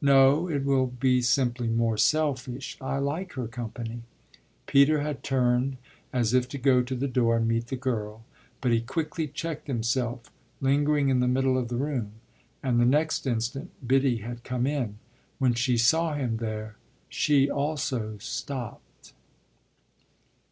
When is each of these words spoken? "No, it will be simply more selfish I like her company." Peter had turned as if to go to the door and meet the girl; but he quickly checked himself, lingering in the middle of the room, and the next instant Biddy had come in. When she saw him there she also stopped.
"No, 0.00 0.48
it 0.48 0.64
will 0.64 0.86
be 0.86 1.20
simply 1.22 1.66
more 1.66 1.98
selfish 1.98 2.76
I 2.80 2.98
like 2.98 3.32
her 3.32 3.48
company." 3.48 4.02
Peter 4.68 5.00
had 5.00 5.24
turned 5.24 5.76
as 6.12 6.32
if 6.32 6.48
to 6.50 6.56
go 6.58 6.82
to 6.82 6.94
the 6.94 7.08
door 7.08 7.38
and 7.38 7.48
meet 7.48 7.66
the 7.66 7.74
girl; 7.74 8.22
but 8.60 8.70
he 8.70 8.80
quickly 8.80 9.26
checked 9.26 9.66
himself, 9.66 10.30
lingering 10.60 11.08
in 11.08 11.18
the 11.18 11.26
middle 11.26 11.58
of 11.58 11.66
the 11.66 11.74
room, 11.78 12.12
and 12.62 12.78
the 12.78 12.86
next 12.86 13.26
instant 13.26 13.72
Biddy 13.84 14.18
had 14.18 14.44
come 14.44 14.68
in. 14.68 14.98
When 15.40 15.54
she 15.54 15.76
saw 15.76 16.14
him 16.14 16.36
there 16.36 16.76
she 17.10 17.50
also 17.50 18.18
stopped. 18.18 19.14